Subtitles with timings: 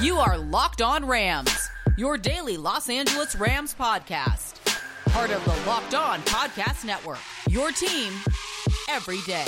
[0.00, 1.68] You are Locked On Rams,
[1.98, 4.54] your daily Los Angeles Rams podcast.
[5.10, 7.18] Part of the Locked On Podcast Network.
[7.50, 8.10] Your team
[8.88, 9.44] every day.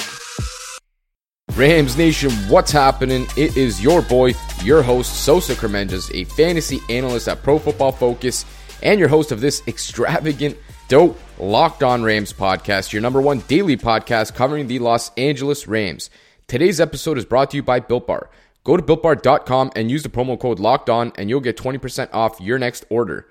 [1.57, 3.27] Rams Nation, what's happening?
[3.35, 8.45] It is your boy, your host, Sosa Kremenjas, a fantasy analyst at Pro Football Focus,
[8.83, 10.59] and your host of this extravagant,
[10.89, 16.11] dope, Locked On Rams podcast, your number one daily podcast covering the Los Angeles Rams.
[16.47, 18.29] Today's episode is brought to you by Built Bar.
[18.65, 22.41] Go to builtbar.com and use the promo code locked on, and you'll get 20% off
[22.41, 23.27] your next order.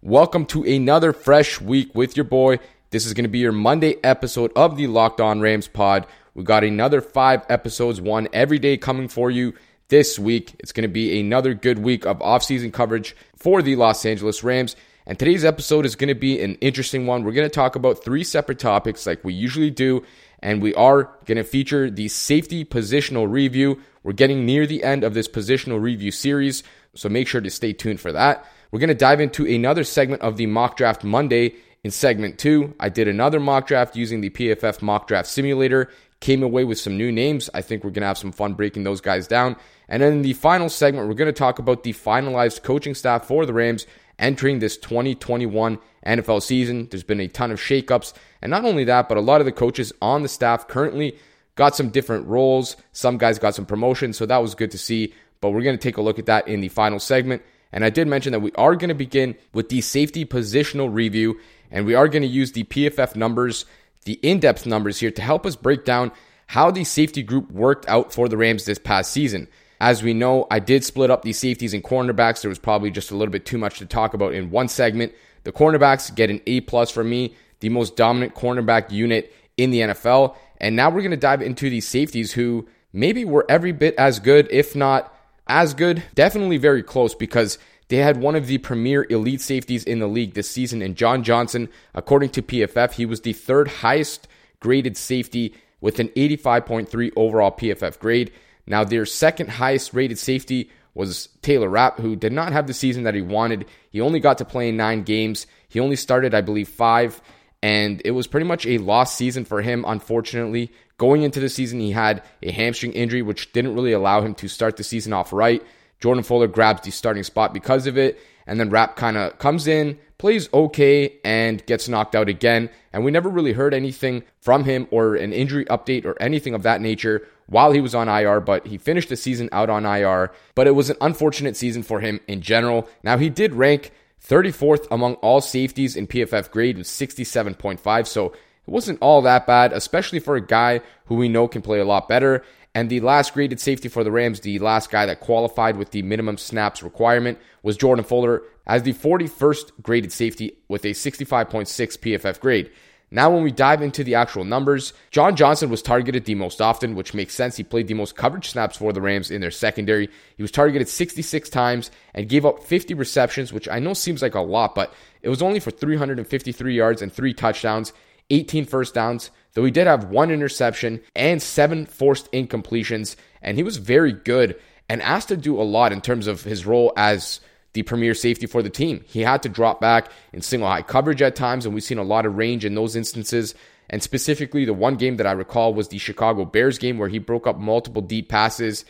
[0.00, 2.58] Welcome to another fresh week with your boy.
[2.90, 6.08] This is going to be your Monday episode of the Locked On Rams pod.
[6.34, 9.54] We got another five episodes, one every day coming for you
[9.86, 10.56] this week.
[10.58, 14.74] It's going to be another good week of offseason coverage for the Los Angeles Rams.
[15.06, 17.22] And today's episode is going to be an interesting one.
[17.22, 20.04] We're going to talk about three separate topics like we usually do.
[20.40, 23.80] And we are going to feature the safety positional review.
[24.02, 26.62] We're getting near the end of this positional review series,
[26.94, 28.44] so make sure to stay tuned for that.
[28.70, 31.54] We're going to dive into another segment of the Mock Draft Monday.
[31.84, 36.44] In segment two, I did another mock draft using the PFF Mock Draft Simulator, came
[36.44, 37.50] away with some new names.
[37.52, 39.56] I think we're going to have some fun breaking those guys down.
[39.88, 43.26] And then in the final segment, we're going to talk about the finalized coaching staff
[43.26, 43.86] for the Rams
[44.18, 46.86] entering this 2021 NFL season.
[46.88, 48.12] There's been a ton of shakeups.
[48.40, 51.18] And not only that, but a lot of the coaches on the staff currently
[51.54, 52.76] got some different roles.
[52.92, 55.14] Some guys got some promotions, so that was good to see.
[55.40, 57.42] But we're going to take a look at that in the final segment.
[57.72, 61.40] And I did mention that we are going to begin with the safety positional review,
[61.70, 63.64] and we are going to use the PFF numbers,
[64.04, 66.12] the in depth numbers here to help us break down
[66.48, 69.48] how the safety group worked out for the Rams this past season.
[69.80, 72.42] As we know, I did split up the safeties and cornerbacks.
[72.42, 75.12] There was probably just a little bit too much to talk about in one segment.
[75.44, 79.80] The cornerbacks get an A plus for me, the most dominant cornerback unit in the
[79.80, 80.36] NFL.
[80.62, 84.20] And now we're going to dive into the safeties who maybe were every bit as
[84.20, 85.12] good, if not
[85.48, 89.98] as good, definitely very close because they had one of the premier elite safeties in
[89.98, 91.68] the league this season in John Johnson.
[91.94, 94.28] According to PFF, he was the third highest
[94.60, 98.32] graded safety with an 85.3 overall PFF grade.
[98.64, 103.02] Now, their second highest rated safety was Taylor Rapp, who did not have the season
[103.02, 103.66] that he wanted.
[103.90, 105.48] He only got to play in nine games.
[105.68, 107.20] He only started, I believe, five
[107.62, 110.72] and it was pretty much a lost season for him, unfortunately.
[110.98, 114.48] Going into the season, he had a hamstring injury, which didn't really allow him to
[114.48, 115.62] start the season off right.
[116.00, 119.68] Jordan Fuller grabs the starting spot because of it, and then Rapp kind of comes
[119.68, 122.68] in, plays okay, and gets knocked out again.
[122.92, 126.64] And we never really heard anything from him or an injury update or anything of
[126.64, 130.32] that nature while he was on IR, but he finished the season out on IR.
[130.56, 132.88] But it was an unfortunate season for him in general.
[133.04, 133.92] Now, he did rank
[134.28, 138.06] 34th among all safeties in PFF grade with 67.5.
[138.06, 141.80] So it wasn't all that bad, especially for a guy who we know can play
[141.80, 142.44] a lot better.
[142.74, 146.02] And the last graded safety for the Rams, the last guy that qualified with the
[146.02, 151.66] minimum snaps requirement, was Jordan Fuller as the 41st graded safety with a 65.6
[151.98, 152.70] PFF grade.
[153.14, 156.94] Now, when we dive into the actual numbers, John Johnson was targeted the most often,
[156.94, 157.58] which makes sense.
[157.58, 160.08] He played the most coverage snaps for the Rams in their secondary.
[160.38, 164.34] He was targeted 66 times and gave up 50 receptions, which I know seems like
[164.34, 167.92] a lot, but it was only for 353 yards and three touchdowns,
[168.30, 173.62] 18 first downs, though he did have one interception and seven forced incompletions, and he
[173.62, 174.58] was very good
[174.88, 177.40] and asked to do a lot in terms of his role as
[177.72, 179.04] the premier safety for the team.
[179.06, 182.02] He had to drop back in single high coverage at times, and we've seen a
[182.02, 183.54] lot of range in those instances.
[183.90, 187.18] And specifically, the one game that I recall was the Chicago Bears game where he
[187.18, 188.84] broke up multiple deep passes.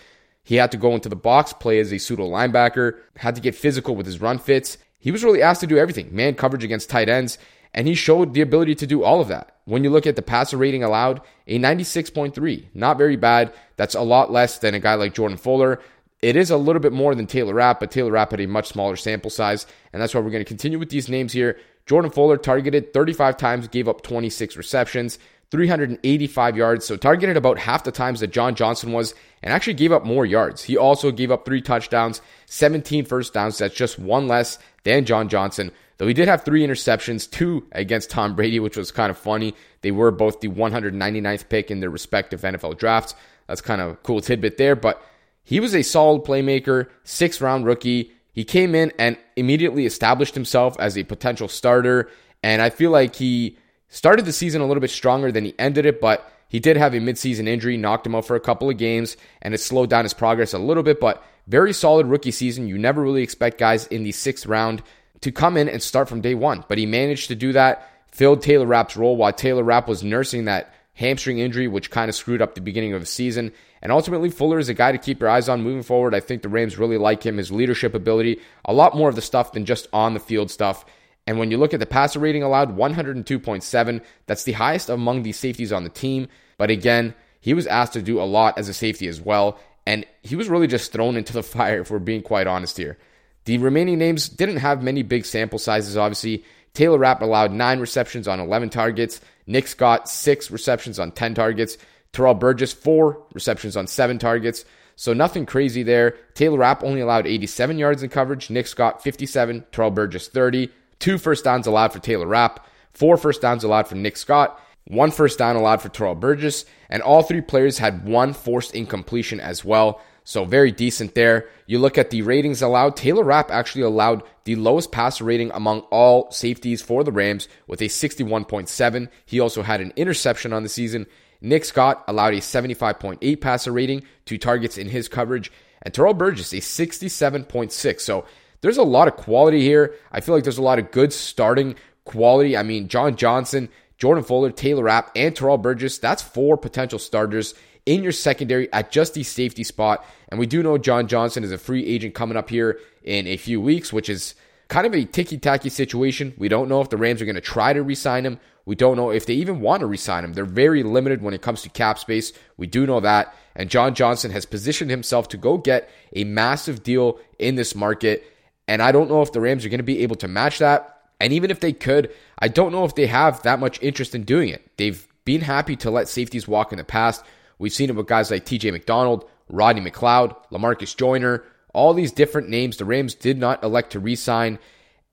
[0.44, 3.54] He had to go into the box, play as a pseudo linebacker, had to get
[3.54, 4.78] physical with his run fits.
[4.98, 7.38] He was really asked to do everything man coverage against tight ends,
[7.74, 9.56] and he showed the ability to do all of that.
[9.64, 13.52] When you look at the passer rating allowed, a 96.3, not very bad.
[13.76, 15.80] That's a lot less than a guy like Jordan Fuller.
[16.22, 18.68] It is a little bit more than Taylor Rapp, but Taylor Rapp had a much
[18.68, 21.58] smaller sample size, and that's why we're going to continue with these names here.
[21.84, 25.18] Jordan Fuller targeted 35 times, gave up 26 receptions,
[25.50, 29.90] 385 yards, so targeted about half the times that John Johnson was, and actually gave
[29.90, 30.62] up more yards.
[30.62, 33.58] He also gave up three touchdowns, 17 first downs.
[33.58, 35.72] That's just one less than John Johnson.
[35.98, 39.54] Though he did have three interceptions, two against Tom Brady, which was kind of funny.
[39.82, 43.14] They were both the 199th pick in their respective NFL drafts.
[43.48, 45.04] That's kind of a cool tidbit there, but
[45.44, 48.12] he was a solid playmaker, six round rookie.
[48.32, 52.10] He came in and immediately established himself as a potential starter.
[52.42, 53.58] And I feel like he
[53.88, 56.94] started the season a little bit stronger than he ended it, but he did have
[56.94, 60.04] a midseason injury, knocked him out for a couple of games, and it slowed down
[60.04, 61.00] his progress a little bit.
[61.00, 62.68] But very solid rookie season.
[62.68, 64.82] You never really expect guys in the sixth round
[65.22, 66.64] to come in and start from day one.
[66.68, 70.44] But he managed to do that, filled Taylor Rapp's role while Taylor Rapp was nursing
[70.44, 73.52] that hamstring injury, which kind of screwed up the beginning of the season.
[73.80, 76.14] And ultimately, Fuller is a guy to keep your eyes on moving forward.
[76.14, 79.22] I think the Rams really like him, his leadership ability, a lot more of the
[79.22, 80.84] stuff than just on the field stuff.
[81.26, 85.32] And when you look at the passer rating allowed, 102.7, that's the highest among the
[85.32, 86.28] safeties on the team.
[86.58, 89.58] But again, he was asked to do a lot as a safety as well.
[89.86, 92.98] And he was really just thrown into the fire, if we're being quite honest here.
[93.44, 96.44] The remaining names didn't have many big sample sizes, obviously.
[96.74, 99.20] Taylor Rapp allowed nine receptions on 11 targets.
[99.46, 101.76] Nick Scott, six receptions on 10 targets.
[102.12, 104.64] Terrell Burgess, four receptions on seven targets.
[104.96, 106.16] So nothing crazy there.
[106.34, 108.50] Taylor Rapp only allowed 87 yards in coverage.
[108.50, 109.64] Nick Scott, 57.
[109.72, 110.70] Terrell Burgess, 30.
[110.98, 112.66] Two first downs allowed for Taylor Rapp.
[112.92, 114.60] Four first downs allowed for Nick Scott.
[114.84, 116.64] One first down allowed for Terrell Burgess.
[116.90, 120.02] And all three players had one forced incompletion as well.
[120.24, 121.48] So very decent there.
[121.66, 122.96] You look at the ratings allowed.
[122.96, 127.80] Taylor Rapp actually allowed the lowest passer rating among all safeties for the Rams with
[127.80, 129.08] a 61.7.
[129.26, 131.06] He also had an interception on the season.
[131.40, 135.50] Nick Scott allowed a 75.8 passer rating, two targets in his coverage,
[135.82, 138.00] and Terrell Burgess a 67.6.
[138.00, 138.24] So
[138.60, 139.94] there's a lot of quality here.
[140.12, 141.74] I feel like there's a lot of good starting
[142.04, 142.56] quality.
[142.56, 147.54] I mean, John Johnson, Jordan Fuller, Taylor Rapp, and Terrell Burgess, that's four potential starters
[147.86, 150.04] in your secondary at just the safety spot.
[150.28, 153.36] And we do know John Johnson is a free agent coming up here in a
[153.36, 154.34] few weeks, which is
[154.68, 156.34] kind of a ticky tacky situation.
[156.38, 158.38] We don't know if the Rams are going to try to re sign him.
[158.64, 160.32] We don't know if they even want to re sign him.
[160.32, 162.32] They're very limited when it comes to cap space.
[162.56, 163.34] We do know that.
[163.54, 168.24] And John Johnson has positioned himself to go get a massive deal in this market.
[168.68, 171.00] And I don't know if the Rams are going to be able to match that.
[171.20, 174.24] And even if they could, I don't know if they have that much interest in
[174.24, 174.76] doing it.
[174.76, 177.24] They've been happy to let safeties walk in the past.
[177.58, 182.48] We've seen it with guys like TJ McDonald, Rodney McLeod, Lamarcus Joyner, all these different
[182.48, 184.58] names the Rams did not elect to re sign.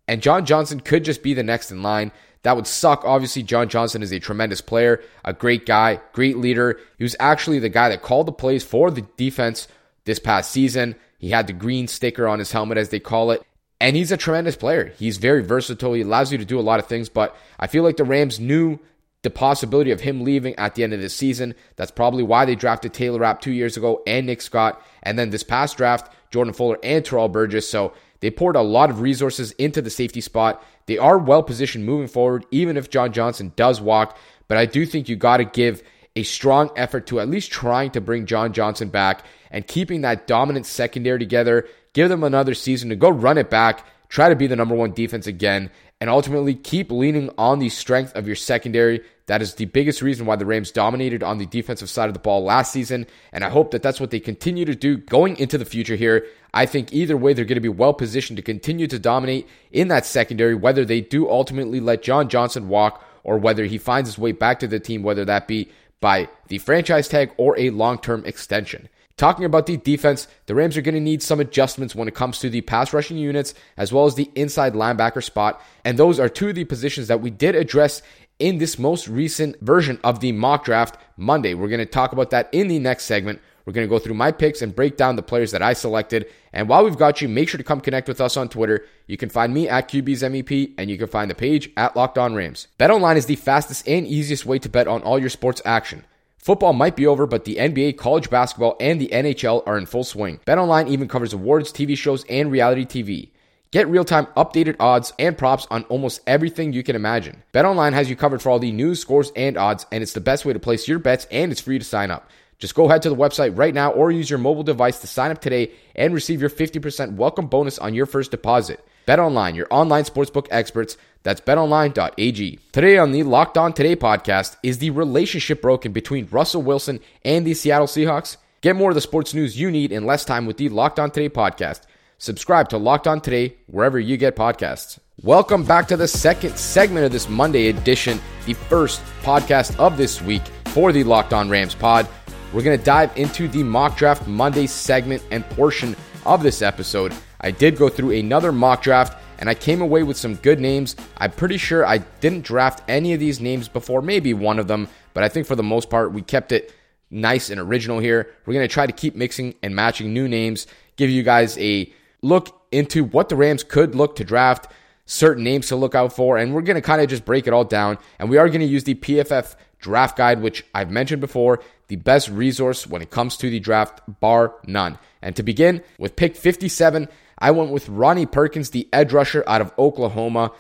[0.07, 2.11] And John Johnson could just be the next in line.
[2.43, 3.03] That would suck.
[3.05, 6.79] Obviously, John Johnson is a tremendous player, a great guy, great leader.
[6.97, 9.67] He was actually the guy that called the plays for the defense
[10.05, 10.95] this past season.
[11.17, 13.43] He had the green sticker on his helmet, as they call it.
[13.81, 14.93] And he's a tremendous player.
[14.97, 15.93] He's very versatile.
[15.93, 18.39] He allows you to do a lot of things, but I feel like the Rams
[18.39, 18.79] knew
[19.21, 21.55] the possibility of him leaving at the end of the season.
[21.75, 24.81] That's probably why they drafted Taylor Rapp two years ago and Nick Scott.
[25.03, 27.69] And then this past draft, Jordan Fuller and Terrell Burgess.
[27.69, 30.63] So they poured a lot of resources into the safety spot.
[30.85, 34.17] They are well positioned moving forward, even if John Johnson does walk.
[34.47, 35.83] But I do think you got to give
[36.15, 40.27] a strong effort to at least trying to bring John Johnson back and keeping that
[40.27, 41.67] dominant secondary together.
[41.93, 44.91] Give them another season to go run it back, try to be the number one
[44.91, 45.69] defense again,
[46.01, 49.01] and ultimately keep leaning on the strength of your secondary.
[49.25, 52.19] That is the biggest reason why the Rams dominated on the defensive side of the
[52.19, 53.05] ball last season.
[53.31, 56.25] And I hope that that's what they continue to do going into the future here.
[56.53, 59.89] I think either way, they're going to be well positioned to continue to dominate in
[59.89, 64.17] that secondary, whether they do ultimately let John Johnson walk or whether he finds his
[64.17, 65.69] way back to the team, whether that be
[65.99, 68.89] by the franchise tag or a long term extension.
[69.19, 72.39] Talking about the defense, the Rams are going to need some adjustments when it comes
[72.39, 75.61] to the pass rushing units as well as the inside linebacker spot.
[75.83, 78.01] And those are two of the positions that we did address
[78.39, 81.53] in this most recent version of the mock draft Monday.
[81.53, 83.41] We're going to talk about that in the next segment.
[83.65, 86.25] We're going to go through my picks and break down the players that I selected.
[86.53, 88.85] And while we've got you, make sure to come connect with us on Twitter.
[89.05, 92.17] You can find me at QB's MEP and you can find the page at Locked
[92.17, 92.69] On Rams.
[92.79, 96.05] BetOnline is the fastest and easiest way to bet on all your sports action.
[96.39, 100.05] Football might be over, but the NBA, college basketball, and the NHL are in full
[100.05, 100.39] swing.
[100.47, 103.31] BetOnline even covers awards, TV shows, and reality TV.
[103.71, 107.43] Get real-time updated odds and props on almost everything you can imagine.
[107.53, 110.45] BetOnline has you covered for all the news, scores, and odds, and it's the best
[110.45, 112.29] way to place your bets, and it's free to sign up.
[112.57, 115.31] Just go ahead to the website right now or use your mobile device to sign
[115.31, 118.83] up today and receive your 50% welcome bonus on your first deposit.
[119.09, 120.95] BetOnline, your online sportsbook experts.
[121.23, 122.59] That's betonline.ag.
[122.71, 127.43] Today on the Locked On Today podcast is the relationship broken between Russell Wilson and
[127.43, 128.37] the Seattle Seahawks.
[128.61, 131.09] Get more of the sports news you need in less time with the Locked On
[131.09, 131.81] Today podcast.
[132.19, 134.99] Subscribe to Locked On Today wherever you get podcasts.
[135.23, 140.21] Welcome back to the second segment of this Monday edition, the first podcast of this
[140.21, 142.07] week for the Locked On Rams pod.
[142.51, 147.13] We're going to dive into the mock draft Monday segment and portion of this episode.
[147.41, 150.95] I did go through another mock draft and I came away with some good names.
[151.17, 154.89] I'm pretty sure I didn't draft any of these names before, maybe one of them,
[155.13, 156.73] but I think for the most part, we kept it
[157.11, 158.31] nice and original here.
[158.47, 160.65] We're going to try to keep mixing and matching new names,
[160.95, 164.71] give you guys a look into what the Rams could look to draft,
[165.05, 167.53] certain names to look out for, and we're going to kind of just break it
[167.53, 167.99] all down.
[168.17, 171.95] And we are going to use the PFF draft guide, which I've mentioned before, the
[171.95, 174.99] best resource when it comes to the draft, bar none.
[175.21, 177.07] And to begin with pick 57,
[177.37, 180.51] I went with Ronnie Perkins, the edge rusher out of Oklahoma.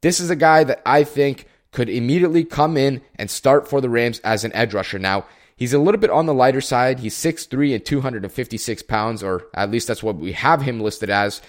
[0.00, 3.90] This is a guy that I think could immediately come in and start for the
[3.90, 4.98] Rams as an edge rusher.
[4.98, 7.00] Now, he's a little bit on the lighter side.
[7.00, 11.42] He's 6'3 and 256 pounds, or at least that's what we have him listed as.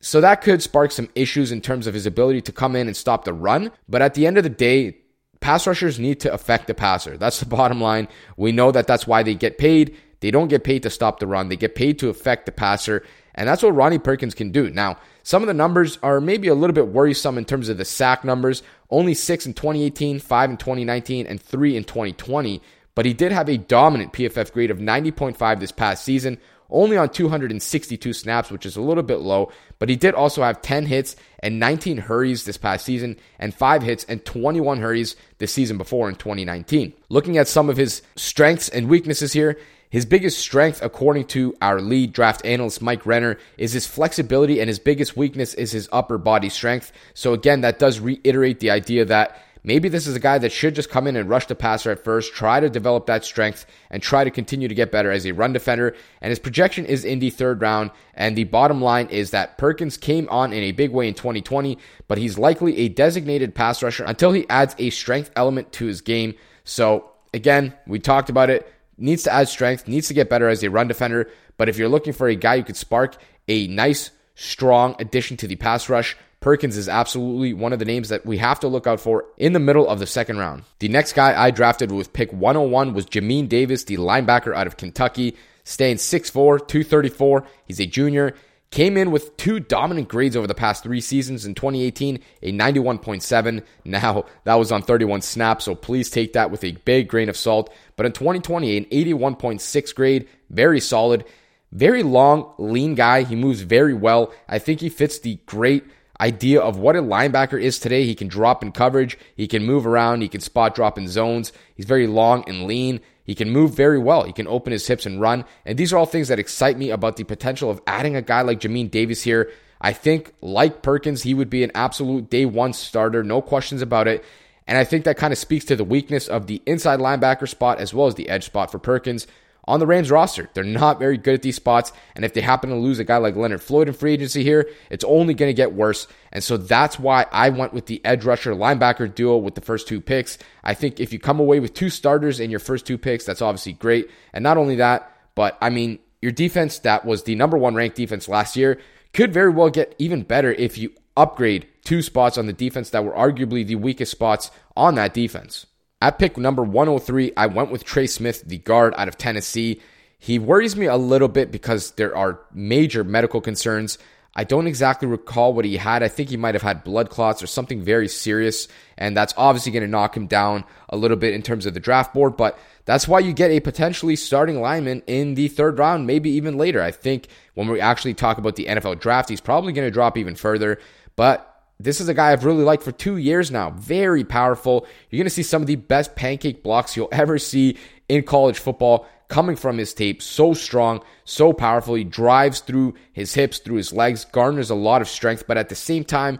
[0.00, 2.96] So that could spark some issues in terms of his ability to come in and
[2.96, 3.72] stop the run.
[3.88, 4.98] But at the end of the day,
[5.46, 7.16] pass rushers need to affect the passer.
[7.16, 8.08] That's the bottom line.
[8.36, 9.96] We know that that's why they get paid.
[10.18, 11.48] They don't get paid to stop the run.
[11.48, 13.04] They get paid to affect the passer.
[13.32, 14.70] And that's what Ronnie Perkins can do.
[14.70, 17.84] Now, some of the numbers are maybe a little bit worrisome in terms of the
[17.84, 18.64] sack numbers.
[18.90, 22.60] Only six in 2018, five in 2019, and three in 2020.
[22.96, 26.38] But he did have a dominant PFF grade of 90.5 this past season,
[26.70, 29.50] only on 262 snaps, which is a little bit low.
[29.78, 33.82] But he did also have 10 hits and 19 hurries this past season, and 5
[33.82, 36.92] hits and 21 hurries the season before in 2019.
[37.08, 39.58] Looking at some of his strengths and weaknesses here,
[39.88, 44.68] his biggest strength, according to our lead draft analyst Mike Renner, is his flexibility, and
[44.68, 46.92] his biggest weakness is his upper body strength.
[47.14, 50.74] So, again, that does reiterate the idea that maybe this is a guy that should
[50.74, 54.02] just come in and rush the passer at first, try to develop that strength, and
[54.02, 55.94] try to continue to get better as a run defender.
[56.22, 57.90] And his projection is in the third round.
[58.14, 61.76] And the bottom line is that Perkins came on in a big way in 2020,
[62.08, 66.00] but he's likely a designated pass rusher until he adds a strength element to his
[66.00, 66.34] game.
[66.64, 70.62] So, again, we talked about it needs to add strength, needs to get better as
[70.62, 71.28] a run defender.
[71.56, 73.16] But if you're looking for a guy who could spark
[73.48, 78.08] a nice, strong addition to the pass rush, Perkins is absolutely one of the names
[78.08, 80.62] that we have to look out for in the middle of the second round.
[80.78, 84.76] The next guy I drafted with pick 101 was Jamin Davis, the linebacker out of
[84.76, 86.32] Kentucky, staying 6'4,
[86.68, 87.44] 234.
[87.66, 88.36] He's a junior.
[88.70, 91.46] Came in with two dominant grades over the past three seasons.
[91.46, 93.64] In 2018, a 91.7.
[93.84, 97.36] Now, that was on 31 snaps, so please take that with a big grain of
[97.36, 97.74] salt.
[97.96, 101.24] But in 2020, an 81.6 grade, very solid,
[101.72, 103.24] very long, lean guy.
[103.24, 104.32] He moves very well.
[104.48, 105.82] I think he fits the great
[106.20, 108.04] idea of what a linebacker is today.
[108.04, 111.52] He can drop in coverage, he can move around, he can spot drop in zones.
[111.74, 113.00] He's very long and lean.
[113.24, 114.22] He can move very well.
[114.22, 115.44] He can open his hips and run.
[115.64, 118.42] And these are all things that excite me about the potential of adding a guy
[118.42, 119.50] like Jamin Davis here.
[119.80, 124.06] I think, like Perkins, he would be an absolute day one starter, no questions about
[124.06, 124.24] it.
[124.66, 127.78] And I think that kind of speaks to the weakness of the inside linebacker spot
[127.78, 129.26] as well as the edge spot for Perkins
[129.68, 130.48] on the Rams roster.
[130.54, 131.92] They're not very good at these spots.
[132.14, 134.68] And if they happen to lose a guy like Leonard Floyd in free agency here,
[134.90, 136.06] it's only going to get worse.
[136.32, 139.88] And so that's why I went with the edge rusher linebacker duo with the first
[139.88, 140.38] two picks.
[140.62, 143.42] I think if you come away with two starters in your first two picks, that's
[143.42, 144.10] obviously great.
[144.32, 147.96] And not only that, but I mean, your defense that was the number one ranked
[147.96, 148.80] defense last year
[149.12, 153.04] could very well get even better if you upgrade two spots on the defense that
[153.04, 155.66] were arguably the weakest spots on that defense.
[156.06, 159.80] At pick number 103, I went with Trey Smith, the guard out of Tennessee.
[160.20, 163.98] He worries me a little bit because there are major medical concerns.
[164.32, 166.04] I don't exactly recall what he had.
[166.04, 169.72] I think he might have had blood clots or something very serious, and that's obviously
[169.72, 172.36] going to knock him down a little bit in terms of the draft board.
[172.36, 176.56] But that's why you get a potentially starting lineman in the third round, maybe even
[176.56, 176.80] later.
[176.80, 180.16] I think when we actually talk about the NFL draft, he's probably going to drop
[180.16, 180.78] even further.
[181.16, 183.70] But this is a guy I've really liked for two years now.
[183.70, 184.86] Very powerful.
[185.10, 187.76] You're going to see some of the best pancake blocks you'll ever see
[188.08, 190.22] in college football coming from his tape.
[190.22, 191.94] So strong, so powerful.
[191.94, 195.68] He drives through his hips, through his legs, garners a lot of strength, but at
[195.68, 196.38] the same time,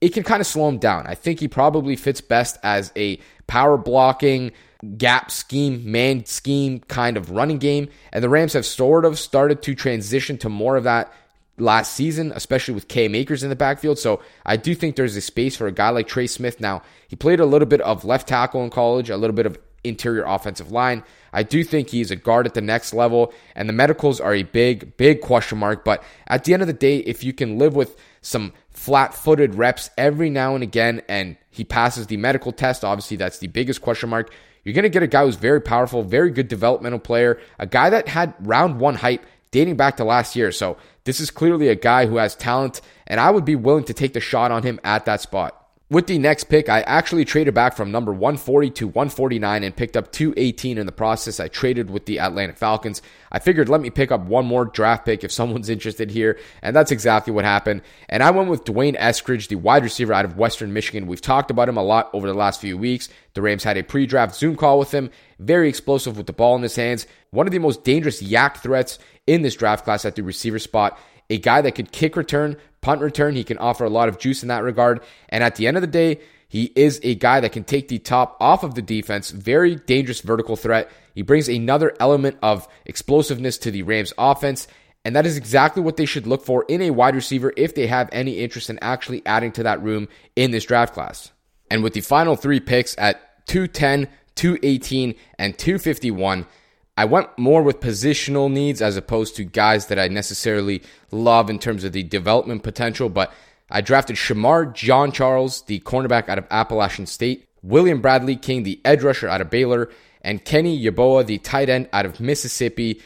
[0.00, 1.06] it can kind of slow him down.
[1.06, 4.52] I think he probably fits best as a power blocking,
[4.98, 7.88] gap scheme, man scheme kind of running game.
[8.12, 11.12] And the Rams have sort of started to transition to more of that
[11.58, 13.98] last season, especially with Cam Akers in the backfield.
[13.98, 16.60] So I do think there's a space for a guy like Trey Smith.
[16.60, 19.58] Now, he played a little bit of left tackle in college, a little bit of
[19.84, 21.04] interior offensive line.
[21.32, 24.42] I do think he's a guard at the next level, and the medicals are a
[24.42, 25.84] big, big question mark.
[25.84, 29.54] But at the end of the day, if you can live with some flat footed
[29.54, 33.82] reps every now and again, and he passes the medical test, obviously that's the biggest
[33.82, 34.32] question mark.
[34.64, 37.90] You're going to get a guy who's very powerful, very good developmental player, a guy
[37.90, 40.50] that had round one hype dating back to last year.
[40.50, 43.94] So this is clearly a guy who has talent, and I would be willing to
[43.94, 45.60] take the shot on him at that spot.
[45.90, 49.96] With the next pick, I actually traded back from number 140 to 149 and picked
[49.96, 51.38] up 218 in the process.
[51.38, 53.00] I traded with the Atlanta Falcons.
[53.30, 56.74] I figured let me pick up one more draft pick if someone's interested here, and
[56.74, 57.82] that's exactly what happened.
[58.08, 61.06] And I went with D'Wayne Eskridge, the wide receiver out of Western Michigan.
[61.06, 63.08] We've talked about him a lot over the last few weeks.
[63.34, 65.10] The Rams had a pre-draft Zoom call with him.
[65.38, 67.06] Very explosive with the ball in his hands.
[67.34, 70.98] One of the most dangerous YAC threats in this draft class at the receiver spot
[71.30, 73.34] a guy that could kick return, punt return.
[73.34, 75.00] He can offer a lot of juice in that regard.
[75.30, 77.98] And at the end of the day, he is a guy that can take the
[77.98, 79.30] top off of the defense.
[79.30, 80.90] Very dangerous vertical threat.
[81.14, 84.68] He brings another element of explosiveness to the Rams offense.
[85.04, 87.86] And that is exactly what they should look for in a wide receiver if they
[87.86, 91.32] have any interest in actually adding to that room in this draft class.
[91.70, 96.46] And with the final three picks at 210, 218, and 251,
[96.96, 101.58] I went more with positional needs as opposed to guys that I necessarily love in
[101.58, 103.08] terms of the development potential.
[103.08, 103.32] But
[103.70, 109.02] I drafted Shemar Jean-Charles, the cornerback out of Appalachian State, William Bradley King, the edge
[109.02, 109.90] rusher out of Baylor,
[110.22, 113.00] and Kenny Yeboah, the tight end out of Mississippi.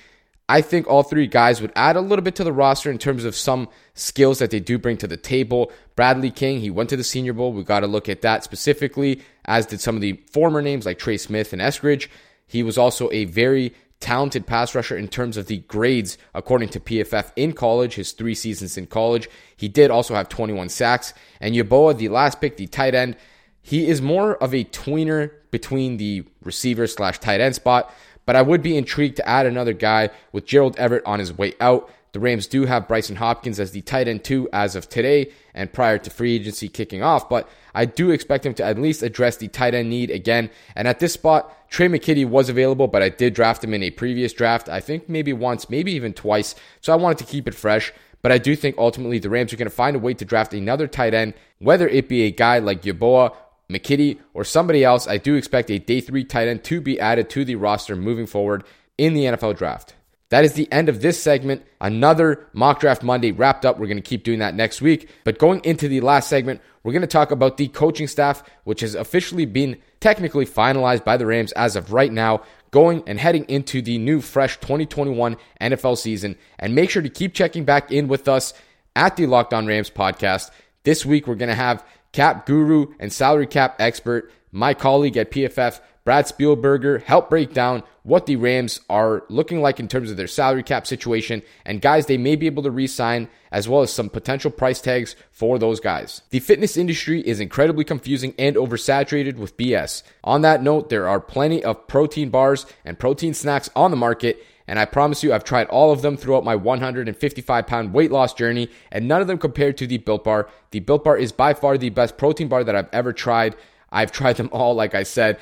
[0.50, 3.24] I think all three guys would add a little bit to the roster in terms
[3.24, 5.70] of some skills that they do bring to the table.
[5.94, 7.52] Bradley King, he went to the Senior Bowl.
[7.52, 10.98] We got to look at that specifically, as did some of the former names like
[10.98, 12.08] Trey Smith and Eskridge.
[12.48, 16.80] He was also a very talented pass rusher in terms of the grades according to
[16.80, 19.28] PFF in college, his three seasons in college.
[19.56, 21.14] He did also have 21 sacks.
[21.40, 23.16] And Yeboah, the last pick, the tight end,
[23.60, 27.92] he is more of a tweener between the receiver slash tight end spot,
[28.24, 31.54] but I would be intrigued to add another guy with Gerald Everett on his way
[31.60, 31.90] out.
[32.12, 35.72] The Rams do have Brycen Hopkins as the tight end two as of today and
[35.72, 39.36] prior to free agency kicking off, but I do expect him to at least address
[39.36, 40.50] the tight end need again.
[40.74, 43.90] And at this spot, Tre' McKitty was available, but I did draft him in a
[43.90, 44.68] previous draft.
[44.68, 46.54] I think maybe once, maybe even twice.
[46.80, 47.92] So I wanted to keep it fresh.
[48.20, 50.52] But I do think ultimately the Rams are going to find a way to draft
[50.52, 53.34] another tight end, whether it be a guy like Yeboah
[53.70, 57.28] McKitty, or somebody else, I do expect a day three tight end to be added
[57.30, 58.64] to the roster moving forward
[58.96, 59.94] in the NFL draft.
[60.30, 61.64] That is the end of this segment.
[61.80, 63.78] Another mock draft Monday wrapped up.
[63.78, 65.08] We're going to keep doing that next week.
[65.24, 68.80] But going into the last segment, we're going to talk about the coaching staff, which
[68.80, 73.44] has officially been technically finalized by the Rams as of right now, going and heading
[73.44, 76.36] into the new, fresh 2021 NFL season.
[76.58, 78.52] And make sure to keep checking back in with us
[78.94, 80.50] at the Locked On Rams podcast.
[80.84, 85.30] This week, we're going to have cap guru and salary cap expert, my colleague at
[85.30, 90.16] PFF, Brad Spielberger, help break down what the Rams are looking like in terms of
[90.16, 93.82] their salary cap situation and guys they may be able to re sign, as well
[93.82, 96.22] as some potential price tags for those guys.
[96.30, 100.02] The fitness industry is incredibly confusing and oversaturated with BS.
[100.24, 104.42] On that note, there are plenty of protein bars and protein snacks on the market
[104.68, 108.34] and I promise you, I've tried all of them throughout my 155 pound weight loss
[108.34, 110.50] journey, and none of them compared to the Built Bar.
[110.72, 113.56] The Built Bar is by far the best protein bar that I've ever tried.
[113.90, 115.38] I've tried them all, like I said.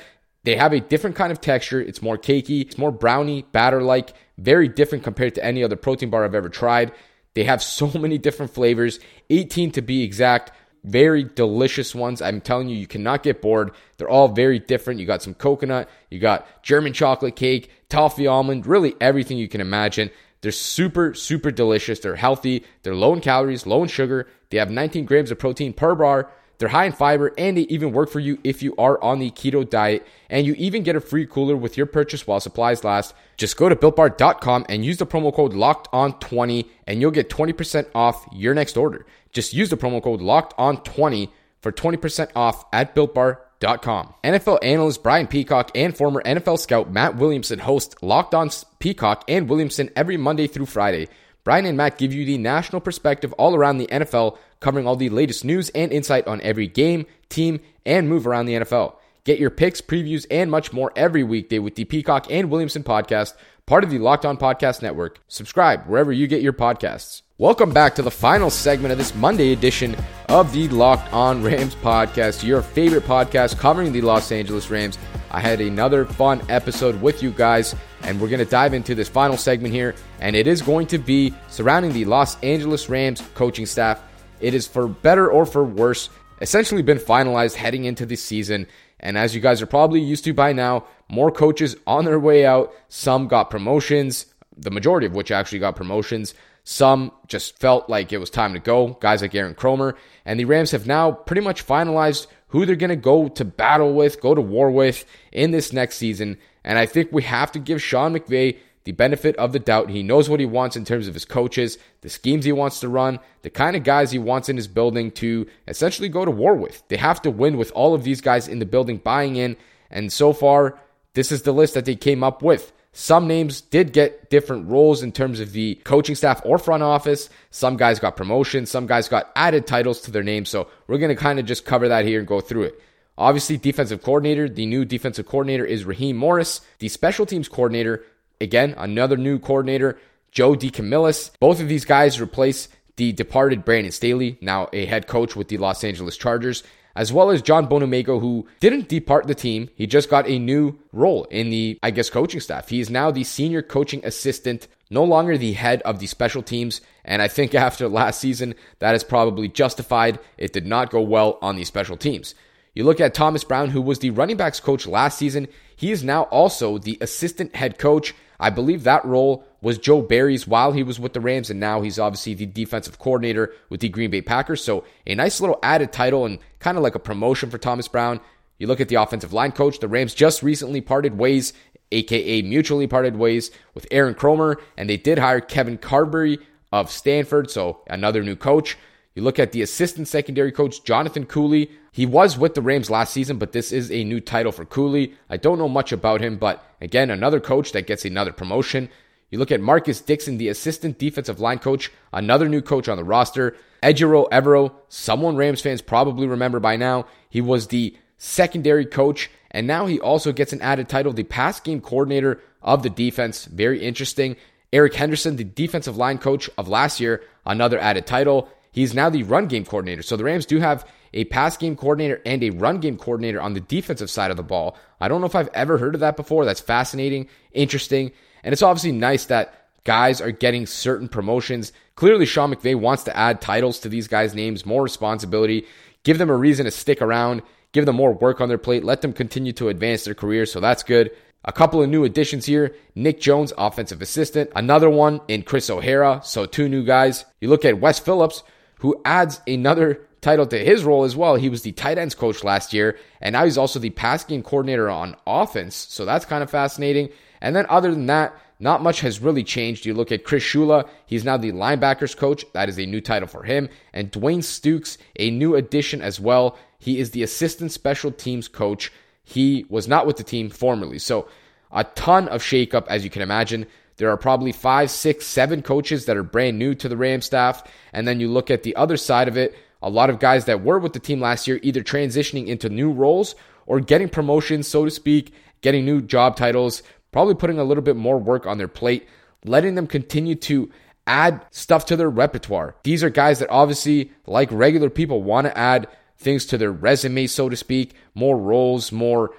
[0.47, 1.81] They have a different kind of texture.
[1.81, 6.09] It's more cakey, it's more brownie, batter like, very different compared to any other protein
[6.09, 6.93] bar I've ever tried.
[7.33, 10.53] They have so many different flavors, 18 to be exact.
[10.85, 12.21] Very delicious ones.
[12.21, 13.71] I'm telling you, you cannot get bored.
[13.97, 15.01] They're all very different.
[15.01, 19.59] You got some coconut, you got German chocolate cake, toffee almond, really everything you can
[19.59, 20.11] imagine.
[20.39, 21.99] They're super, super delicious.
[21.99, 22.63] They're healthy.
[22.83, 24.29] They're low in calories, low in sugar.
[24.49, 26.31] They have 19 grams of protein per bar.
[26.57, 29.29] They're high in fiber and they even work for you if you are on the
[29.31, 30.05] keto diet.
[30.29, 33.13] And you even get a free cooler with your purchase while supplies last.
[33.37, 37.29] Just go to builtbar.com and use the promo code locked on 20 and you'll get
[37.29, 39.05] 20% off your next order.
[39.31, 44.13] Just use the promo code locked on 20 for 20% off at builtbar.com.
[44.23, 49.49] NFL analyst Brian Peacock and former NFL scout Matt Williamson host Locked On Peacock and
[49.49, 51.07] Williamson every Monday through Friday.
[51.43, 55.09] Brian and Matt give you the national perspective all around the NFL, covering all the
[55.09, 58.95] latest news and insight on every game, team, and move around the NFL.
[59.23, 63.33] Get your picks, previews, and much more every weekday with the Peacock and Williamson podcast,
[63.65, 65.19] part of the Locked On Podcast Network.
[65.27, 67.23] Subscribe wherever you get your podcasts.
[67.37, 69.95] Welcome back to the final segment of this Monday edition
[70.29, 74.97] of the Locked On Rams podcast, your favorite podcast covering the Los Angeles Rams.
[75.29, 79.09] I had another fun episode with you guys, and we're going to dive into this
[79.09, 83.65] final segment here, and it is going to be surrounding the Los Angeles Rams coaching
[83.65, 84.01] staff.
[84.39, 86.09] It is for better or for worse,
[86.41, 88.67] essentially been finalized heading into the season.
[88.99, 92.45] And as you guys are probably used to by now, more coaches on their way
[92.45, 92.73] out.
[92.89, 96.33] Some got promotions, the majority of which actually got promotions.
[96.63, 99.95] Some just felt like it was time to go, guys like Aaron Kromer.
[100.25, 103.93] And the Rams have now pretty much finalized who they're going to go to battle
[103.93, 106.37] with, go to war with in this next season.
[106.63, 109.89] And I think we have to give Sean McVay the benefit of the doubt.
[109.89, 112.87] He knows what he wants in terms of his coaches, the schemes he wants to
[112.87, 116.55] run, the kind of guys he wants in his building to essentially go to war
[116.55, 116.87] with.
[116.87, 119.57] They have to win with all of these guys in the building buying in.
[119.91, 120.79] And so far,
[121.15, 122.71] this is the list that they came up with.
[122.93, 127.29] Some names did get different roles in terms of the coaching staff or front office.
[127.51, 130.47] Some guys got promotions, some guys got added titles to their names.
[130.47, 132.81] So we're going to kind of just cover that here and go through it.
[133.17, 136.61] Obviously, defensive coordinator, the new defensive coordinator is Raheem Morris.
[136.79, 138.05] The special teams coordinator,
[138.41, 139.97] again, another new coordinator,
[140.31, 141.31] Joe DeCamillis.
[141.39, 145.57] Both of these guys replace the departed Brandon Staley, now a head coach with the
[145.57, 146.63] Los Angeles Chargers
[146.97, 149.69] as well as John Bonamego, who didn't depart the team.
[149.75, 152.69] He just got a new role in the, I guess, coaching staff.
[152.69, 156.81] He is now the senior coaching assistant, no longer the head of the special teams.
[157.05, 160.19] And I think after last season, that is probably justified.
[160.39, 162.33] It did not go well on the special teams.
[162.73, 165.47] You look at Thomas Brown, who was the running backs coach last season.
[165.75, 168.15] He is now also the assistant head coach.
[168.39, 171.81] I believe that role was Joe Barry's while he was with the Rams, and now
[171.81, 174.63] he's obviously the defensive coordinator with the Green Bay Packers.
[174.63, 178.19] So a nice little added title and kind of like a promotion for Thomas Brown.
[178.59, 181.53] You look at the offensive line coach, the Rams just recently parted ways,
[181.91, 186.39] aka mutually parted ways with Aaron Kromer, and they did hire Kevin Carberry
[186.71, 188.77] of Stanford, so another new coach.
[189.15, 191.71] You look at the assistant secondary coach, Jonathan Cooley.
[191.97, 195.15] He was with the Rams last season, but this is a new title for Cooley.
[195.31, 198.89] I don't know much about him, but again, another coach that gets another promotion.
[199.31, 203.03] You look at Marcus Dixon, the assistant defensive line coach, another new coach on the
[203.03, 203.57] roster.
[203.81, 207.07] Ejiro Evero, someone Rams fans probably remember by now.
[207.31, 211.59] He was the secondary coach, and now he also gets an added title, the pass
[211.59, 213.45] game coordinator of the defense.
[213.45, 214.35] Very interesting.
[214.71, 218.49] Eric Henderson, the defensive line coach of last year, another added title.
[218.71, 220.03] He's now the run game coordinator.
[220.03, 223.53] So the Rams do have a pass game coordinator and a run game coordinator on
[223.53, 224.77] the defensive side of the ball.
[225.01, 226.45] I don't know if I've ever heard of that before.
[226.45, 228.11] That's fascinating, interesting,
[228.43, 231.73] and it's obviously nice that guys are getting certain promotions.
[231.95, 235.65] Clearly, Sean McVay wants to add titles to these guys' names, more responsibility,
[236.03, 239.01] give them a reason to stick around, give them more work on their plate, let
[239.01, 240.51] them continue to advance their careers.
[240.51, 241.09] So that's good.
[241.45, 242.75] A couple of new additions here.
[242.93, 244.51] Nick Jones, offensive assistant.
[244.55, 246.21] Another one in Chris O'Hara.
[246.23, 247.25] So two new guys.
[247.39, 248.43] You look at Wes Phillips,
[248.79, 251.35] who adds another title to his role as well.
[251.35, 254.43] He was the tight ends coach last year, and now he's also the pass game
[254.43, 255.75] coordinator on offense.
[255.75, 257.09] So that's kind of fascinating.
[257.41, 259.85] And then other than that, not much has really changed.
[259.85, 262.43] You look at Chris Shula, he's now the linebackers coach.
[262.53, 263.69] That is a new title for him.
[263.93, 266.57] And Dwayne Stukes, a new addition as well.
[266.79, 268.91] He is the assistant special teams coach.
[269.23, 270.99] He was not with the team formerly.
[270.99, 271.27] So
[271.71, 273.67] a ton of shakeup, as you can imagine.
[273.97, 277.63] There are probably five, six, seven coaches that are brand new to the Ram staff.
[277.93, 280.63] And then you look at the other side of it, a lot of guys that
[280.63, 283.35] were with the team last year either transitioning into new roles
[283.65, 287.95] or getting promotions, so to speak, getting new job titles, probably putting a little bit
[287.95, 289.07] more work on their plate,
[289.45, 290.69] letting them continue to
[291.05, 292.75] add stuff to their repertoire.
[292.83, 295.87] These are guys that obviously, like regular people, want to add
[296.17, 299.33] things to their resume, so to speak, more roles, more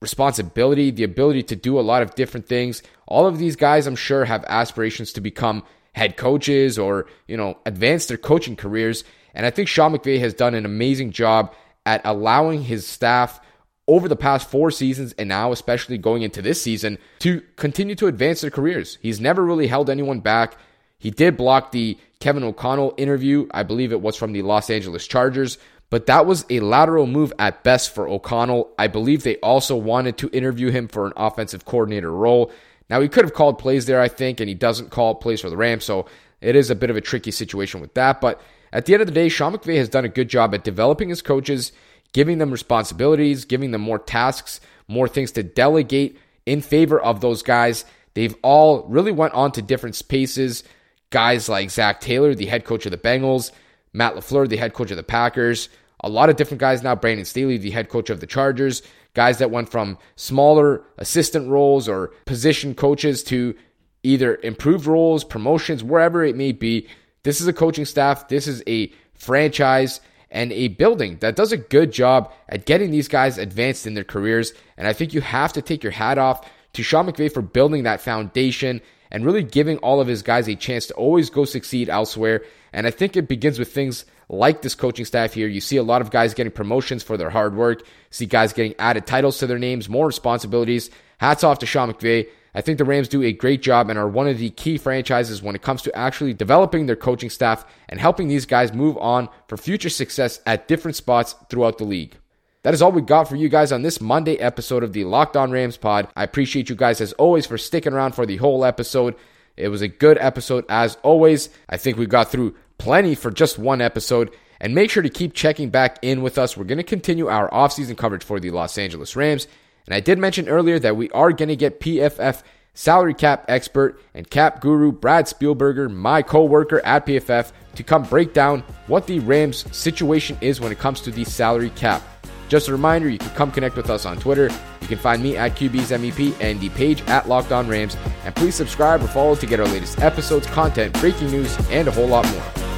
[0.00, 2.82] responsibility, the ability to do a lot of different things.
[3.06, 5.62] All of these guys, I'm sure, have aspirations to become
[5.94, 9.04] head coaches or, you know, advance their coaching careers.
[9.34, 13.40] And I think Sean McVay has done an amazing job at allowing his staff
[13.88, 18.06] over the past four seasons and now especially going into this season to continue to
[18.06, 18.98] advance their careers.
[19.02, 20.56] He's never really held anyone back.
[20.98, 23.48] He did block the Kevin O'Connell interview.
[23.50, 25.58] I believe it was from the Los Angeles Chargers,
[25.90, 28.72] but that was a lateral move at best for O'Connell.
[28.78, 32.52] I believe they also wanted to interview him for an offensive coordinator role.
[32.92, 35.48] Now, he could have called plays there, I think, and he doesn't call plays for
[35.48, 36.04] the Rams, so
[36.42, 38.20] it is a bit of a tricky situation with that.
[38.20, 38.38] But
[38.70, 41.08] at the end of the day, Sean McVay has done a good job at developing
[41.08, 41.72] his coaches,
[42.12, 47.42] giving them responsibilities, giving them more tasks, more things to delegate in favor of those
[47.42, 47.86] guys.
[48.12, 50.62] They've all really went on to different spaces.
[51.08, 53.52] Guys like Zac Taylor, the head coach of the Bengals,
[53.94, 56.94] Matt LaFleur, the head coach of the Packers, a lot of different guys now.
[56.94, 58.82] Brandon Staley, the head coach of the Chargers,
[59.14, 63.54] guys that went from smaller assistant roles or position coaches to
[64.02, 66.88] either improved roles, promotions, wherever it may be.
[67.22, 68.28] This is a coaching staff.
[68.28, 73.06] This is a franchise and a building that does a good job at getting these
[73.06, 74.52] guys advanced in their careers.
[74.76, 77.82] And I think you have to take your hat off to Sean McVay for building
[77.82, 81.90] that foundation and really giving all of his guys a chance to always go succeed
[81.90, 82.42] elsewhere.
[82.72, 85.46] And I think it begins with things like this coaching staff here.
[85.46, 88.74] You see a lot of guys getting promotions for their hard work, see guys getting
[88.78, 90.90] added titles to their names, more responsibilities.
[91.18, 92.26] Hats off to Sean McVay.
[92.54, 95.42] I think the Rams do a great job and are one of the key franchises
[95.42, 99.28] when it comes to actually developing their coaching staff and helping these guys move on
[99.48, 102.16] for future success at different spots throughout the league.
[102.62, 105.36] That is all we got for you guys on this Monday episode of the Locked
[105.36, 106.08] On Rams pod.
[106.14, 109.16] I appreciate you guys as always for sticking around for the whole episode.
[109.56, 111.48] It was a good episode as always.
[111.68, 114.34] I think we got through plenty for just one episode.
[114.60, 116.56] And make sure to keep checking back in with us.
[116.56, 119.48] We're going to continue our offseason coverage for the Los Angeles Rams.
[119.86, 122.42] And I did mention earlier that we are going to get PFF
[122.74, 128.34] salary cap expert and cap guru Brad Spielberger, my co-worker at PFF, to come break
[128.34, 132.02] down what the Rams situation is when it comes to the salary cap.
[132.48, 134.48] Just a reminder, you can come connect with us on Twitter.
[134.80, 137.96] You can find me at QB's MEP and the page at Locked On Rams.
[138.24, 141.90] And please subscribe or follow to get our latest episodes, content, breaking news, and a
[141.90, 142.71] whole lot more.